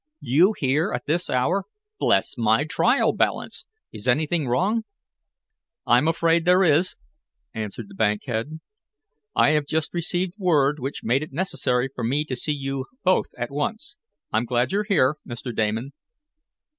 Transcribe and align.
You 0.23 0.55
here 0.57 0.91
at 0.93 1.05
this 1.05 1.29
hour? 1.29 1.65
Bless 1.99 2.35
my 2.35 2.63
trial 2.63 3.13
balance! 3.13 3.65
Is 3.91 4.07
anything 4.07 4.47
wrong? 4.47 4.83
"I'm 5.85 6.07
afraid 6.07 6.43
there 6.43 6.63
is," 6.63 6.95
answered 7.53 7.87
the 7.87 7.93
bank 7.93 8.23
head. 8.25 8.61
"I 9.35 9.49
have 9.49 9.67
just 9.67 9.93
received 9.93 10.33
word 10.39 10.79
which 10.79 11.03
made 11.03 11.21
it 11.21 11.31
necessary 11.33 11.87
for 11.93 12.03
me 12.03 12.23
to 12.25 12.35
see 12.35 12.51
you 12.51 12.87
both 13.03 13.27
at 13.37 13.51
once. 13.51 13.97
I'm 14.31 14.45
glad 14.45 14.71
you're 14.71 14.85
here, 14.85 15.17
Mr. 15.23 15.55
Damon." 15.55 15.93